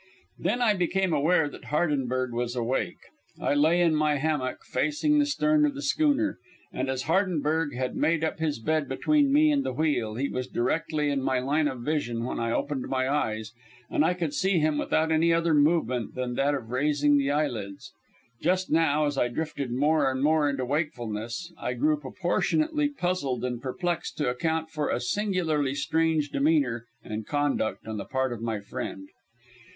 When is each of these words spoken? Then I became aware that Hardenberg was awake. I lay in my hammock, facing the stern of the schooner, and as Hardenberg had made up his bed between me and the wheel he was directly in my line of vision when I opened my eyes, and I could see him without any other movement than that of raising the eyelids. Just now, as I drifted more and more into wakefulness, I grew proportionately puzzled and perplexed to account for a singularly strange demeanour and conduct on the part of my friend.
Then 0.39 0.63
I 0.63 0.73
became 0.73 1.13
aware 1.13 1.47
that 1.47 1.65
Hardenberg 1.65 2.31
was 2.31 2.55
awake. 2.55 2.97
I 3.39 3.53
lay 3.53 3.79
in 3.81 3.93
my 3.93 4.15
hammock, 4.17 4.65
facing 4.65 5.19
the 5.19 5.27
stern 5.27 5.63
of 5.63 5.75
the 5.75 5.83
schooner, 5.83 6.39
and 6.73 6.89
as 6.89 7.03
Hardenberg 7.03 7.75
had 7.75 7.95
made 7.95 8.23
up 8.23 8.39
his 8.39 8.57
bed 8.57 8.89
between 8.89 9.31
me 9.31 9.51
and 9.51 9.63
the 9.63 9.73
wheel 9.73 10.15
he 10.15 10.27
was 10.27 10.47
directly 10.47 11.11
in 11.11 11.21
my 11.21 11.37
line 11.37 11.67
of 11.67 11.81
vision 11.81 12.23
when 12.23 12.39
I 12.39 12.51
opened 12.51 12.87
my 12.87 13.07
eyes, 13.07 13.53
and 13.91 14.03
I 14.03 14.15
could 14.15 14.33
see 14.33 14.57
him 14.57 14.79
without 14.79 15.11
any 15.11 15.31
other 15.31 15.53
movement 15.53 16.15
than 16.15 16.33
that 16.33 16.55
of 16.55 16.71
raising 16.71 17.17
the 17.19 17.29
eyelids. 17.29 17.93
Just 18.41 18.71
now, 18.71 19.05
as 19.05 19.19
I 19.19 19.27
drifted 19.27 19.71
more 19.71 20.09
and 20.09 20.23
more 20.23 20.49
into 20.49 20.65
wakefulness, 20.65 21.53
I 21.59 21.73
grew 21.75 21.99
proportionately 21.99 22.89
puzzled 22.89 23.45
and 23.45 23.61
perplexed 23.61 24.17
to 24.17 24.29
account 24.31 24.71
for 24.71 24.89
a 24.89 24.99
singularly 24.99 25.75
strange 25.75 26.31
demeanour 26.31 26.87
and 27.03 27.27
conduct 27.27 27.85
on 27.85 27.97
the 27.97 28.05
part 28.05 28.33
of 28.33 28.41
my 28.41 28.59
friend. 28.59 29.07